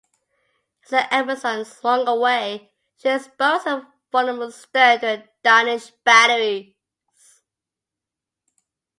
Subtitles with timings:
[0.83, 6.73] As the "Amazon" swung away, she exposed her vulnerable stern to the Danish batteries.